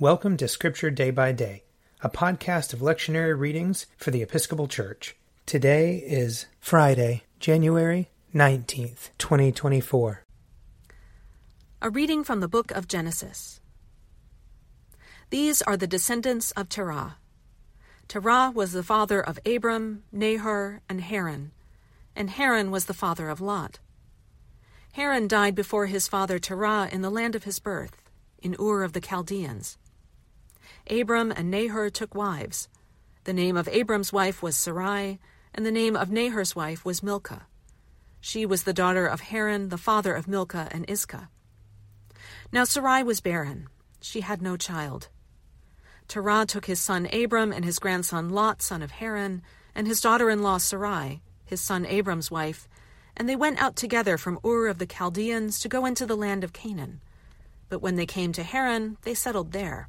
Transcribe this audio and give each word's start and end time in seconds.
Welcome 0.00 0.36
to 0.36 0.46
Scripture 0.46 0.92
Day 0.92 1.10
by 1.10 1.32
Day, 1.32 1.64
a 2.02 2.08
podcast 2.08 2.72
of 2.72 2.78
lectionary 2.78 3.36
readings 3.36 3.86
for 3.96 4.12
the 4.12 4.22
Episcopal 4.22 4.68
Church. 4.68 5.16
Today 5.44 5.96
is 5.96 6.46
Friday, 6.60 7.24
January 7.40 8.08
19th, 8.32 9.10
2024. 9.18 10.22
A 11.82 11.90
reading 11.90 12.22
from 12.22 12.38
the 12.38 12.46
book 12.46 12.70
of 12.70 12.86
Genesis. 12.86 13.60
These 15.30 15.62
are 15.62 15.76
the 15.76 15.88
descendants 15.88 16.52
of 16.52 16.68
Terah. 16.68 17.16
Terah 18.06 18.52
was 18.54 18.70
the 18.70 18.84
father 18.84 19.20
of 19.20 19.40
Abram, 19.44 20.04
Nahor, 20.12 20.80
and 20.88 21.00
Haran, 21.00 21.50
and 22.14 22.30
Haran 22.30 22.70
was 22.70 22.84
the 22.84 22.94
father 22.94 23.28
of 23.28 23.40
Lot. 23.40 23.80
Haran 24.92 25.26
died 25.26 25.56
before 25.56 25.86
his 25.86 26.06
father 26.06 26.38
Terah 26.38 26.88
in 26.92 27.02
the 27.02 27.10
land 27.10 27.34
of 27.34 27.42
his 27.42 27.58
birth, 27.58 28.00
in 28.40 28.54
Ur 28.60 28.84
of 28.84 28.92
the 28.92 29.00
Chaldeans. 29.00 29.76
Abram 30.90 31.30
and 31.30 31.50
Nahor 31.50 31.90
took 31.90 32.14
wives. 32.14 32.68
The 33.24 33.32
name 33.32 33.56
of 33.56 33.68
Abram's 33.68 34.12
wife 34.12 34.42
was 34.42 34.56
Sarai, 34.56 35.18
and 35.54 35.66
the 35.66 35.70
name 35.70 35.96
of 35.96 36.10
Nahor's 36.10 36.56
wife 36.56 36.84
was 36.84 37.02
Milcah. 37.02 37.46
She 38.20 38.46
was 38.46 38.64
the 38.64 38.72
daughter 38.72 39.06
of 39.06 39.20
Haran, 39.20 39.68
the 39.68 39.78
father 39.78 40.14
of 40.14 40.28
Milcah 40.28 40.68
and 40.70 40.84
Iscah. 40.88 41.28
Now 42.52 42.64
Sarai 42.64 43.02
was 43.02 43.20
barren. 43.20 43.68
She 44.00 44.20
had 44.20 44.40
no 44.40 44.56
child. 44.56 45.08
Terah 46.08 46.46
took 46.46 46.64
his 46.64 46.80
son 46.80 47.06
Abram 47.12 47.52
and 47.52 47.64
his 47.64 47.78
grandson 47.78 48.30
Lot, 48.30 48.62
son 48.62 48.82
of 48.82 48.92
Haran, 48.92 49.42
and 49.74 49.86
his 49.86 50.00
daughter 50.00 50.30
in 50.30 50.42
law 50.42 50.58
Sarai, 50.58 51.20
his 51.44 51.60
son 51.60 51.84
Abram's 51.84 52.30
wife, 52.30 52.66
and 53.16 53.28
they 53.28 53.36
went 53.36 53.60
out 53.60 53.76
together 53.76 54.16
from 54.16 54.38
Ur 54.44 54.68
of 54.68 54.78
the 54.78 54.86
Chaldeans 54.86 55.60
to 55.60 55.68
go 55.68 55.84
into 55.84 56.06
the 56.06 56.16
land 56.16 56.44
of 56.44 56.52
Canaan. 56.52 57.00
But 57.68 57.82
when 57.82 57.96
they 57.96 58.06
came 58.06 58.32
to 58.32 58.42
Haran, 58.42 58.96
they 59.02 59.14
settled 59.14 59.52
there. 59.52 59.88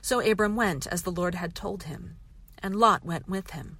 So 0.00 0.20
Abram 0.20 0.56
went 0.56 0.86
as 0.86 1.02
the 1.02 1.12
Lord 1.12 1.34
had 1.34 1.54
told 1.54 1.84
him, 1.84 2.16
and 2.62 2.76
Lot 2.76 3.04
went 3.04 3.28
with 3.28 3.50
him. 3.50 3.78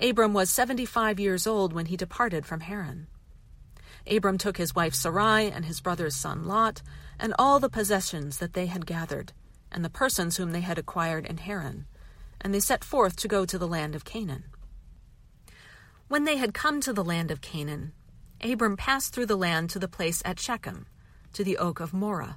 Abram 0.00 0.34
was 0.34 0.50
seventy 0.50 0.84
five 0.84 1.20
years 1.20 1.46
old 1.46 1.72
when 1.72 1.86
he 1.86 1.96
departed 1.96 2.44
from 2.44 2.60
Haran. 2.60 3.06
Abram 4.10 4.38
took 4.38 4.56
his 4.56 4.74
wife 4.74 4.94
Sarai 4.94 5.50
and 5.50 5.64
his 5.64 5.80
brother's 5.80 6.16
son 6.16 6.46
Lot, 6.46 6.82
and 7.18 7.32
all 7.38 7.60
the 7.60 7.70
possessions 7.70 8.38
that 8.38 8.54
they 8.54 8.66
had 8.66 8.86
gathered, 8.86 9.32
and 9.70 9.84
the 9.84 9.90
persons 9.90 10.36
whom 10.36 10.52
they 10.52 10.60
had 10.60 10.78
acquired 10.78 11.26
in 11.26 11.38
Haran, 11.38 11.86
and 12.40 12.52
they 12.52 12.60
set 12.60 12.82
forth 12.84 13.16
to 13.16 13.28
go 13.28 13.46
to 13.46 13.58
the 13.58 13.68
land 13.68 13.94
of 13.94 14.04
Canaan. 14.04 14.44
When 16.08 16.24
they 16.24 16.36
had 16.36 16.52
come 16.52 16.80
to 16.82 16.92
the 16.92 17.04
land 17.04 17.30
of 17.30 17.40
Canaan, 17.40 17.92
Abram 18.42 18.76
passed 18.76 19.14
through 19.14 19.26
the 19.26 19.36
land 19.36 19.70
to 19.70 19.78
the 19.78 19.88
place 19.88 20.20
at 20.24 20.40
Shechem, 20.40 20.86
to 21.32 21.44
the 21.44 21.56
oak 21.56 21.80
of 21.80 21.94
Moreh 21.94 22.36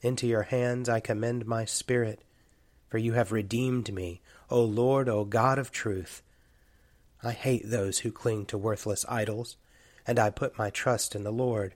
Into 0.00 0.26
your 0.26 0.42
hands 0.42 0.88
I 0.88 1.00
commend 1.00 1.46
my 1.46 1.64
spirit, 1.64 2.22
for 2.88 2.98
you 2.98 3.14
have 3.14 3.32
redeemed 3.32 3.92
me, 3.92 4.20
O 4.48 4.62
Lord, 4.62 5.08
O 5.08 5.24
God 5.24 5.58
of 5.58 5.70
truth. 5.70 6.22
I 7.22 7.32
hate 7.32 7.68
those 7.68 8.00
who 8.00 8.12
cling 8.12 8.46
to 8.46 8.58
worthless 8.58 9.04
idols, 9.08 9.56
and 10.06 10.18
I 10.18 10.30
put 10.30 10.58
my 10.58 10.70
trust 10.70 11.14
in 11.14 11.24
the 11.24 11.32
Lord. 11.32 11.74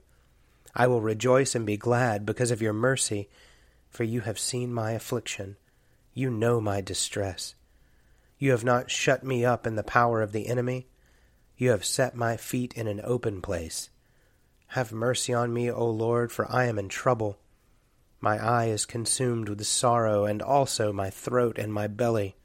I 0.73 0.87
will 0.87 1.01
rejoice 1.01 1.53
and 1.53 1.65
be 1.65 1.77
glad 1.77 2.25
because 2.25 2.49
of 2.49 2.61
your 2.61 2.73
mercy, 2.73 3.29
for 3.89 4.03
you 4.03 4.21
have 4.21 4.39
seen 4.39 4.73
my 4.73 4.91
affliction. 4.91 5.57
You 6.13 6.31
know 6.31 6.61
my 6.61 6.81
distress. 6.81 7.55
You 8.39 8.51
have 8.51 8.63
not 8.63 8.89
shut 8.89 9.23
me 9.23 9.45
up 9.45 9.67
in 9.67 9.75
the 9.75 9.83
power 9.83 10.21
of 10.21 10.31
the 10.31 10.47
enemy. 10.47 10.87
You 11.57 11.69
have 11.71 11.85
set 11.85 12.15
my 12.15 12.37
feet 12.37 12.73
in 12.73 12.87
an 12.87 13.01
open 13.03 13.41
place. 13.41 13.89
Have 14.67 14.91
mercy 14.91 15.33
on 15.33 15.53
me, 15.53 15.69
O 15.69 15.87
Lord, 15.87 16.31
for 16.31 16.51
I 16.51 16.65
am 16.65 16.79
in 16.79 16.89
trouble. 16.89 17.37
My 18.23 18.41
eye 18.41 18.67
is 18.67 18.85
consumed 18.85 19.49
with 19.49 19.67
sorrow, 19.67 20.23
and 20.23 20.41
also 20.41 20.93
my 20.93 21.09
throat 21.09 21.57
and 21.57 21.73
my 21.73 21.87
belly. 21.87 22.37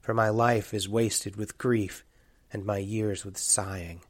For 0.00 0.14
my 0.14 0.28
life 0.28 0.72
is 0.72 0.88
wasted 0.88 1.34
with 1.34 1.58
grief, 1.58 2.04
and 2.52 2.64
my 2.64 2.78
years 2.78 3.24
with 3.24 3.36
sighing. 3.36 4.02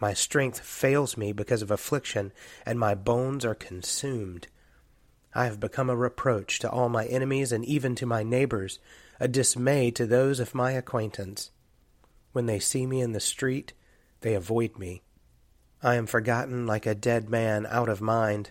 My 0.00 0.12
strength 0.12 0.58
fails 0.58 1.16
me 1.16 1.30
because 1.30 1.62
of 1.62 1.70
affliction, 1.70 2.32
and 2.66 2.76
my 2.76 2.96
bones 2.96 3.44
are 3.44 3.54
consumed. 3.54 4.48
I 5.32 5.44
have 5.44 5.60
become 5.60 5.88
a 5.88 5.94
reproach 5.94 6.58
to 6.58 6.68
all 6.68 6.88
my 6.88 7.06
enemies, 7.06 7.52
and 7.52 7.64
even 7.64 7.94
to 7.94 8.04
my 8.04 8.24
neighbors, 8.24 8.80
a 9.20 9.28
dismay 9.28 9.92
to 9.92 10.06
those 10.06 10.40
of 10.40 10.56
my 10.56 10.72
acquaintance. 10.72 11.52
When 12.32 12.46
they 12.46 12.58
see 12.58 12.84
me 12.84 13.00
in 13.00 13.12
the 13.12 13.20
street, 13.20 13.74
they 14.22 14.34
avoid 14.34 14.76
me. 14.76 15.04
I 15.84 15.94
am 15.94 16.06
forgotten 16.06 16.66
like 16.66 16.84
a 16.84 16.96
dead 16.96 17.28
man 17.28 17.64
out 17.70 17.88
of 17.88 18.00
mind. 18.00 18.50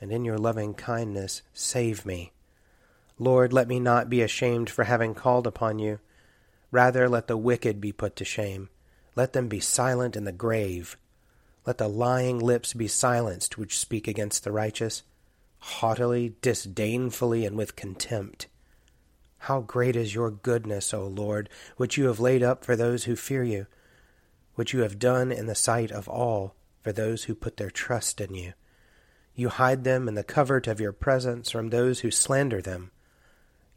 and 0.00 0.12
in 0.12 0.24
your 0.24 0.38
loving 0.38 0.74
kindness 0.74 1.42
save 1.52 2.06
me. 2.06 2.32
Lord, 3.18 3.52
let 3.52 3.68
me 3.68 3.78
not 3.78 4.08
be 4.08 4.22
ashamed 4.22 4.70
for 4.70 4.84
having 4.84 5.14
called 5.14 5.46
upon 5.46 5.78
you. 5.78 6.00
Rather, 6.70 7.08
let 7.08 7.26
the 7.26 7.36
wicked 7.36 7.80
be 7.80 7.92
put 7.92 8.16
to 8.16 8.24
shame. 8.24 8.70
Let 9.14 9.32
them 9.34 9.48
be 9.48 9.60
silent 9.60 10.16
in 10.16 10.24
the 10.24 10.32
grave. 10.32 10.96
Let 11.66 11.78
the 11.78 11.88
lying 11.88 12.38
lips 12.38 12.72
be 12.72 12.88
silenced 12.88 13.58
which 13.58 13.78
speak 13.78 14.08
against 14.08 14.44
the 14.44 14.52
righteous, 14.52 15.02
haughtily, 15.58 16.34
disdainfully, 16.40 17.44
and 17.44 17.56
with 17.56 17.76
contempt. 17.76 18.46
How 19.44 19.60
great 19.60 19.96
is 19.96 20.14
your 20.14 20.30
goodness, 20.30 20.94
O 20.94 21.06
Lord, 21.06 21.48
which 21.76 21.96
you 21.96 22.06
have 22.06 22.20
laid 22.20 22.42
up 22.42 22.64
for 22.64 22.76
those 22.76 23.04
who 23.04 23.16
fear 23.16 23.42
you, 23.42 23.66
which 24.54 24.72
you 24.72 24.80
have 24.80 24.98
done 24.98 25.32
in 25.32 25.46
the 25.46 25.54
sight 25.54 25.90
of 25.90 26.08
all 26.08 26.54
for 26.82 26.92
those 26.92 27.24
who 27.24 27.34
put 27.34 27.56
their 27.56 27.70
trust 27.70 28.20
in 28.20 28.34
you. 28.34 28.52
You 29.34 29.48
hide 29.48 29.84
them 29.84 30.08
in 30.08 30.14
the 30.14 30.24
covert 30.24 30.66
of 30.66 30.80
your 30.80 30.92
presence 30.92 31.50
from 31.50 31.70
those 31.70 32.00
who 32.00 32.10
slander 32.10 32.60
them. 32.60 32.90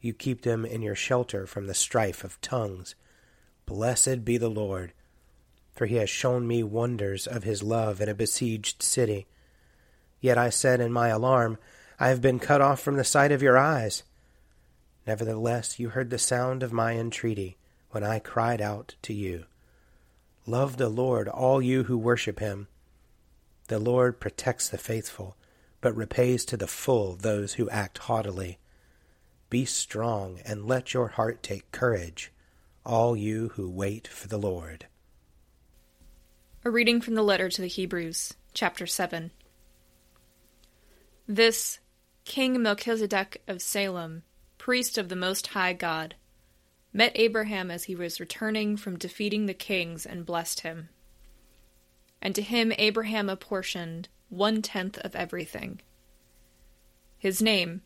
You 0.00 0.12
keep 0.12 0.42
them 0.42 0.66
in 0.66 0.82
your 0.82 0.94
shelter 0.94 1.46
from 1.46 1.66
the 1.66 1.74
strife 1.74 2.24
of 2.24 2.40
tongues. 2.40 2.94
Blessed 3.66 4.24
be 4.24 4.36
the 4.36 4.50
Lord, 4.50 4.92
for 5.74 5.86
he 5.86 5.96
has 5.96 6.10
shown 6.10 6.46
me 6.46 6.62
wonders 6.62 7.26
of 7.26 7.44
his 7.44 7.62
love 7.62 8.00
in 8.00 8.08
a 8.08 8.14
besieged 8.14 8.82
city. 8.82 9.26
Yet 10.20 10.36
I 10.36 10.50
said 10.50 10.80
in 10.80 10.92
my 10.92 11.08
alarm, 11.08 11.58
I 11.98 12.08
have 12.08 12.20
been 12.20 12.38
cut 12.38 12.60
off 12.60 12.80
from 12.80 12.96
the 12.96 13.04
sight 13.04 13.32
of 13.32 13.42
your 13.42 13.56
eyes. 13.56 14.02
Nevertheless, 15.06 15.78
you 15.78 15.90
heard 15.90 16.10
the 16.10 16.18
sound 16.18 16.62
of 16.62 16.72
my 16.72 16.92
entreaty 16.92 17.56
when 17.90 18.04
I 18.04 18.18
cried 18.18 18.60
out 18.60 18.96
to 19.02 19.14
you. 19.14 19.44
Love 20.46 20.76
the 20.76 20.88
Lord, 20.88 21.28
all 21.28 21.62
you 21.62 21.84
who 21.84 21.96
worship 21.96 22.40
him. 22.40 22.68
The 23.68 23.78
Lord 23.78 24.20
protects 24.20 24.68
the 24.68 24.76
faithful, 24.76 25.36
but 25.84 25.94
repays 25.94 26.46
to 26.46 26.56
the 26.56 26.66
full 26.66 27.14
those 27.14 27.52
who 27.52 27.68
act 27.68 27.98
haughtily. 27.98 28.58
Be 29.50 29.66
strong 29.66 30.40
and 30.42 30.66
let 30.66 30.94
your 30.94 31.08
heart 31.08 31.42
take 31.42 31.70
courage, 31.72 32.32
all 32.86 33.14
you 33.14 33.50
who 33.50 33.68
wait 33.68 34.08
for 34.08 34.26
the 34.26 34.38
Lord. 34.38 34.86
A 36.64 36.70
reading 36.70 37.02
from 37.02 37.12
the 37.12 37.22
letter 37.22 37.50
to 37.50 37.60
the 37.60 37.68
Hebrews, 37.68 38.32
chapter 38.54 38.86
7. 38.86 39.30
This 41.28 41.80
King 42.24 42.62
Melchizedek 42.62 43.42
of 43.46 43.60
Salem, 43.60 44.22
priest 44.56 44.96
of 44.96 45.10
the 45.10 45.16
Most 45.16 45.48
High 45.48 45.74
God, 45.74 46.14
met 46.94 47.12
Abraham 47.14 47.70
as 47.70 47.84
he 47.84 47.94
was 47.94 48.20
returning 48.20 48.78
from 48.78 48.96
defeating 48.96 49.44
the 49.44 49.52
kings 49.52 50.06
and 50.06 50.24
blessed 50.24 50.60
him. 50.60 50.88
And 52.22 52.34
to 52.36 52.40
him 52.40 52.72
Abraham 52.78 53.28
apportioned 53.28 54.08
one 54.36 54.62
tenth 54.62 54.98
of 54.98 55.14
everything. 55.14 55.80
His 57.18 57.40
name, 57.40 57.82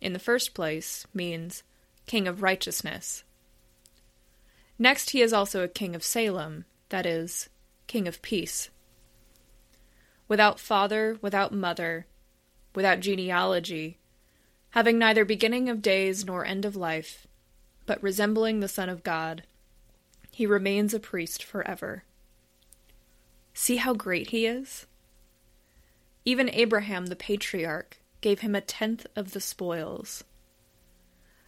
in 0.00 0.12
the 0.12 0.18
first 0.18 0.54
place, 0.54 1.06
means 1.14 1.62
King 2.06 2.28
of 2.28 2.42
Righteousness. 2.42 3.24
Next, 4.78 5.10
he 5.10 5.22
is 5.22 5.32
also 5.32 5.62
a 5.62 5.68
king 5.68 5.94
of 5.94 6.02
Salem, 6.02 6.64
that 6.88 7.06
is, 7.06 7.48
King 7.86 8.08
of 8.08 8.20
Peace. 8.22 8.70
Without 10.28 10.58
father, 10.58 11.18
without 11.22 11.52
mother, 11.52 12.06
without 12.74 13.00
genealogy, 13.00 13.98
having 14.70 14.98
neither 14.98 15.24
beginning 15.24 15.68
of 15.68 15.80
days 15.80 16.24
nor 16.24 16.44
end 16.44 16.64
of 16.64 16.74
life, 16.74 17.26
but 17.86 18.02
resembling 18.02 18.60
the 18.60 18.68
Son 18.68 18.88
of 18.88 19.04
God, 19.04 19.44
he 20.30 20.46
remains 20.46 20.92
a 20.92 20.98
priest 20.98 21.44
forever. 21.44 22.02
See 23.52 23.76
how 23.76 23.94
great 23.94 24.30
he 24.30 24.46
is? 24.46 24.86
Even 26.24 26.48
Abraham 26.50 27.06
the 27.06 27.16
patriarch 27.16 27.98
gave 28.20 28.40
him 28.40 28.54
a 28.54 28.60
tenth 28.60 29.06
of 29.14 29.32
the 29.32 29.40
spoils. 29.40 30.24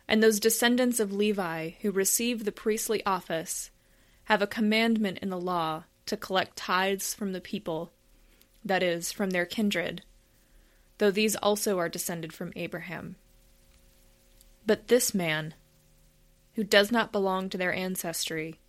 And 0.07 0.23
those 0.23 0.39
descendants 0.39 1.01
of 1.01 1.13
Levi 1.13 1.71
who 1.81 1.91
receive 1.91 2.45
the 2.45 2.53
priestly 2.53 3.05
office 3.07 3.71
have 4.25 4.43
a 4.43 4.47
commandment 4.47 5.19
in 5.19 5.31
the 5.31 5.41
law 5.41 5.85
to 6.05 6.17
collect 6.17 6.57
tithes 6.57 7.15
from 7.15 7.33
the 7.33 7.41
people, 7.41 7.91
that 8.65 8.83
is, 8.83 9.13
from 9.13 9.31
their 9.31 9.47
kindred, 9.47 10.03
though 10.99 11.11
these 11.11 11.37
also 11.37 11.79
are 11.79 11.89
descended 11.89 12.33
from 12.33 12.53
Abraham. 12.55 13.17
But 14.67 14.89
this 14.89 15.15
man, 15.15 15.55
who 16.55 16.65
does 16.65 16.93
not 16.93 17.13
belong 17.13 17.49
to 17.51 17.59
their 17.59 17.73
ancestry, 17.73 18.61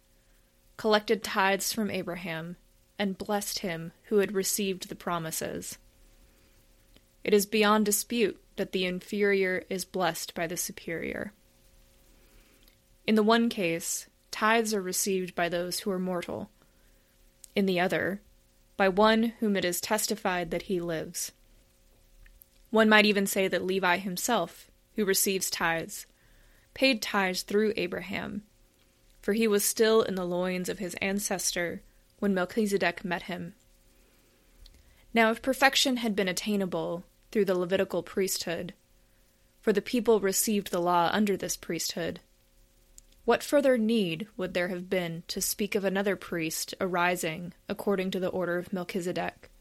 collected 0.77 1.24
tithes 1.24 1.74
from 1.74 1.92
Abraham 1.92 2.56
and 2.98 3.18
blessed 3.18 3.59
him 3.59 3.92
who 4.06 4.18
had 4.18 4.31
received 4.31 4.89
the 4.89 4.95
promises. 4.95 5.77
It 7.27 7.33
is 7.33 7.45
beyond 7.45 7.85
dispute 7.85 8.41
that 8.56 8.71
the 8.71 8.85
inferior 8.85 9.65
is 9.69 9.83
blessed 9.83 10.33
by 10.33 10.47
the 10.47 10.56
superior. 10.56 11.33
In 13.06 13.15
the 13.15 13.21
one 13.21 13.50
case, 13.50 14.07
tithes 14.31 14.74
are 14.74 14.81
received 14.81 15.35
by 15.35 15.50
those 15.50 15.81
who 15.81 15.91
are 15.91 16.00
mortal. 16.00 16.50
In 17.53 17.65
the 17.65 17.81
other, 17.81 18.21
by 18.77 18.88
one 18.88 19.33
whom 19.41 19.57
it 19.57 19.65
is 19.65 19.81
testified 19.81 20.51
that 20.51 20.63
he 20.63 20.79
lives. 20.79 21.33
One 22.69 22.88
might 22.88 23.06
even 23.06 23.27
say 23.27 23.50
that 23.50 23.65
Levi 23.65 23.97
himself, 23.97 24.71
who 24.95 25.03
receives 25.03 25.50
tithes, 25.50 26.06
paid 26.73 27.01
tithes 27.01 27.41
through 27.41 27.73
Abraham, 27.75 28.44
for 29.21 29.33
he 29.33 29.50
was 29.50 29.65
still 29.65 30.01
in 30.01 30.15
the 30.15 30.23
loins 30.23 30.69
of 30.69 30.80
his 30.80 30.95
ancestor 31.01 31.81
when 32.19 32.33
Melchizedek 32.33 33.03
met 33.03 33.23
him. 33.23 33.53
Now, 35.13 35.30
if 35.31 35.41
perfection 35.41 35.97
had 35.97 36.15
been 36.15 36.30
attainable, 36.30 37.03
through 37.37 37.45
the 37.45 37.53
Levitical 37.53 38.01
priesthood, 38.01 38.73
for 39.61 39.71
the 39.71 39.79
people 39.79 40.19
received 40.19 40.71
the 40.71 40.81
law 40.81 41.11
under 41.13 41.37
this 41.37 41.55
priesthood. 41.55 42.19
What 43.25 43.43
further 43.43 43.77
need 43.77 44.25
would 44.35 44.55
there 44.55 44.69
have 44.69 44.89
been 44.89 45.21
to 45.27 45.39
speak 45.39 45.75
of 45.75 45.85
another 45.85 46.15
priest 46.15 46.73
arising 46.81 47.53
according 47.69 48.09
to 48.09 48.19
the 48.19 48.29
order 48.29 48.57
of 48.57 48.73
Melchizedek, 48.73 49.51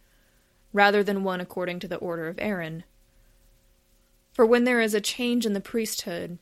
rather 0.73 1.05
than 1.05 1.23
one 1.23 1.43
according 1.43 1.81
to 1.81 1.87
the 1.87 1.99
order 1.99 2.29
of 2.29 2.39
Aaron? 2.39 2.85
For 4.33 4.47
when 4.47 4.65
there 4.65 4.81
is 4.81 4.95
a 4.95 5.01
change 5.03 5.45
in 5.45 5.53
the 5.53 5.61
priesthood, 5.61 6.39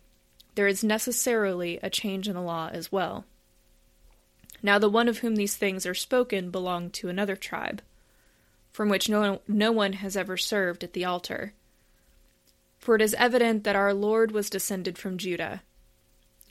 there 0.55 0.69
is 0.69 0.85
necessarily 0.85 1.81
a 1.83 1.91
change 1.91 2.29
in 2.29 2.35
the 2.35 2.43
law 2.43 2.71
as 2.73 2.93
well. 2.93 3.25
Now, 4.63 4.79
the 4.79 4.89
one 4.89 5.09
of 5.09 5.19
whom 5.19 5.35
these 5.35 5.57
things 5.57 5.85
are 5.85 5.95
spoken 5.95 6.53
belonged 6.53 6.93
to 6.93 7.09
another 7.09 7.35
tribe 7.35 7.83
from 8.75 8.89
which 8.89 9.09
no, 9.09 9.41
no 9.47 9.71
one 9.71 9.93
has 9.93 10.17
ever 10.17 10.37
served 10.37 10.83
at 10.83 10.95
the 10.95 11.05
altar. 11.05 11.55
For 12.81 12.97
it 12.97 13.03
is 13.03 13.15
evident 13.15 13.63
that 13.63 13.77
our 13.77 13.95
Lord 13.95 14.33
was 14.33 14.51
descended 14.51 14.99
from 14.99 15.17
Judah, 15.17 15.63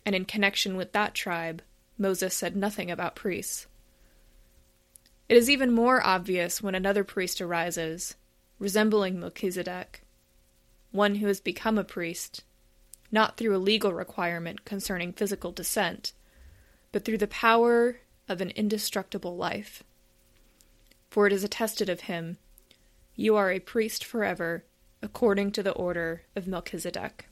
and 0.06 0.16
in 0.16 0.24
connection 0.24 0.78
with 0.78 0.94
that 0.94 1.14
tribe, 1.14 1.62
Moses 1.98 2.34
said 2.34 2.56
nothing 2.56 2.90
about 2.90 3.14
priests. 3.14 3.68
It 5.28 5.36
is 5.36 5.50
even 5.50 5.74
more 5.74 6.02
obvious 6.02 6.64
when 6.64 6.76
another 6.76 7.04
priest 7.04 7.42
arises, 7.42 8.16
resembling 8.58 9.20
Melchizedek, 9.20 10.06
one 10.92 11.16
who 11.16 11.28
has 11.28 11.42
become 11.42 11.78
a 11.78 11.84
priest, 11.84 12.46
not 13.12 13.36
through 13.36 13.54
a 13.54 13.58
legal 13.58 13.94
requirement 13.94 14.64
concerning 14.64 15.12
physical 15.12 15.52
descent, 15.52 16.14
but 16.94 17.04
through 17.04 17.18
the 17.18 17.28
power 17.28 18.00
of 18.30 18.40
an 18.40 18.52
indestructible 18.52 19.36
life 19.36 19.84
for 21.14 21.28
it 21.28 21.32
is 21.32 21.44
attested 21.44 21.90
of 21.90 22.02
him, 22.02 22.38
You 23.16 23.36
are 23.36 23.52
a 23.52 23.60
priest 23.60 24.04
forever, 24.04 24.66
according 25.00 25.52
to 25.52 25.62
the 25.62 25.74
order 25.74 26.24
of 26.36 26.48
Melchizedek. 26.48 27.30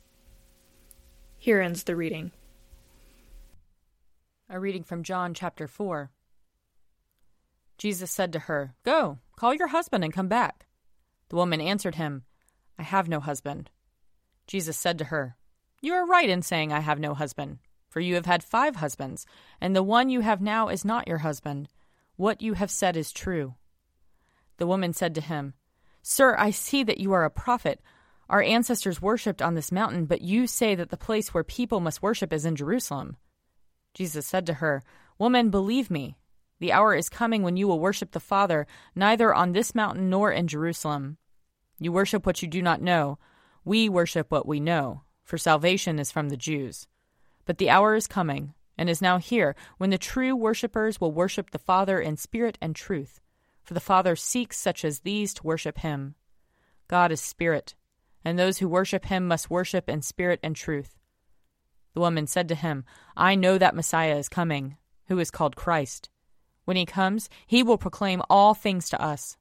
Here 1.39 1.59
ends 1.59 1.81
the 1.81 1.95
reading. 1.95 2.31
A 4.47 4.59
reading 4.59 4.83
from 4.83 5.01
John 5.01 5.33
chapter 5.33 5.67
4. 5.67 6.11
Jesus 7.79 8.11
said 8.11 8.31
to 8.33 8.39
her, 8.41 8.75
Go, 8.83 9.17
call 9.35 9.55
your 9.55 9.69
husband 9.69 10.03
and 10.03 10.13
come 10.13 10.27
back. 10.27 10.67
The 11.29 11.35
woman 11.37 11.59
answered 11.59 11.95
him, 11.95 12.21
I 12.77 12.83
have 12.83 13.09
no 13.09 13.19
husband. 13.19 13.71
Jesus 14.45 14.77
said 14.77 14.99
to 14.99 15.05
her, 15.05 15.37
You 15.81 15.93
are 15.93 16.05
right 16.05 16.29
in 16.29 16.43
saying, 16.43 16.71
I 16.71 16.81
have 16.81 16.99
no 16.99 17.15
husband, 17.15 17.57
for 17.89 17.99
you 17.99 18.13
have 18.13 18.27
had 18.27 18.43
five 18.43 18.75
husbands, 18.75 19.25
and 19.59 19.75
the 19.75 19.81
one 19.81 20.11
you 20.11 20.19
have 20.19 20.39
now 20.39 20.67
is 20.67 20.85
not 20.85 21.07
your 21.07 21.19
husband. 21.25 21.67
What 22.15 22.43
you 22.43 22.53
have 22.53 22.69
said 22.69 22.95
is 22.95 23.11
true. 23.11 23.55
The 24.61 24.67
woman 24.67 24.93
said 24.93 25.15
to 25.15 25.21
him, 25.21 25.55
Sir, 26.03 26.35
I 26.37 26.51
see 26.51 26.83
that 26.83 26.99
you 26.99 27.13
are 27.13 27.23
a 27.23 27.31
prophet. 27.31 27.81
Our 28.29 28.43
ancestors 28.43 29.01
worshipped 29.01 29.41
on 29.41 29.55
this 29.55 29.71
mountain, 29.71 30.05
but 30.05 30.21
you 30.21 30.45
say 30.45 30.75
that 30.75 30.91
the 30.91 30.97
place 30.97 31.33
where 31.33 31.43
people 31.43 31.79
must 31.79 32.03
worship 32.03 32.31
is 32.31 32.45
in 32.45 32.55
Jerusalem. 32.55 33.17
Jesus 33.95 34.27
said 34.27 34.45
to 34.45 34.53
her, 34.61 34.83
Woman, 35.17 35.49
believe 35.49 35.89
me, 35.89 36.15
the 36.59 36.73
hour 36.73 36.93
is 36.93 37.09
coming 37.09 37.41
when 37.41 37.57
you 37.57 37.67
will 37.67 37.79
worship 37.79 38.11
the 38.11 38.19
Father 38.19 38.67
neither 38.93 39.33
on 39.33 39.53
this 39.53 39.73
mountain 39.73 40.11
nor 40.11 40.31
in 40.31 40.47
Jerusalem. 40.47 41.17
You 41.79 41.91
worship 41.91 42.27
what 42.27 42.43
you 42.43 42.47
do 42.47 42.61
not 42.61 42.83
know. 42.83 43.17
We 43.65 43.89
worship 43.89 44.29
what 44.29 44.47
we 44.47 44.59
know, 44.59 45.01
for 45.23 45.39
salvation 45.39 45.97
is 45.97 46.11
from 46.11 46.29
the 46.29 46.37
Jews. 46.37 46.87
But 47.45 47.57
the 47.57 47.71
hour 47.71 47.95
is 47.95 48.05
coming, 48.05 48.53
and 48.77 48.91
is 48.91 49.01
now 49.01 49.17
here, 49.17 49.55
when 49.79 49.89
the 49.89 49.97
true 49.97 50.35
worshippers 50.35 51.01
will 51.01 51.11
worship 51.11 51.49
the 51.49 51.57
Father 51.57 51.99
in 51.99 52.15
spirit 52.15 52.59
and 52.61 52.75
truth 52.75 53.21
for 53.63 53.73
the 53.73 53.79
Father 53.79 54.15
seeks 54.15 54.57
such 54.57 54.83
as 54.83 54.99
these 54.99 55.33
to 55.35 55.43
worship 55.43 55.79
him. 55.79 56.15
God 56.87 57.11
is 57.11 57.21
spirit, 57.21 57.75
and 58.23 58.37
those 58.37 58.57
who 58.57 58.67
worship 58.67 59.05
him 59.05 59.27
must 59.27 59.49
worship 59.49 59.89
in 59.89 60.01
spirit 60.01 60.39
and 60.43 60.55
truth. 60.55 60.97
The 61.93 61.99
woman 61.99 62.27
said 62.27 62.47
to 62.49 62.55
him, 62.55 62.85
I 63.15 63.35
know 63.35 63.57
that 63.57 63.75
Messiah 63.75 64.17
is 64.17 64.29
coming, 64.29 64.77
who 65.07 65.19
is 65.19 65.31
called 65.31 65.55
Christ. 65.55 66.09
When 66.65 66.77
he 66.77 66.85
comes, 66.85 67.29
he 67.45 67.63
will 67.63 67.77
proclaim 67.77 68.21
all 68.29 68.53
things 68.53 68.89
to 68.89 69.01
us. 69.01 69.37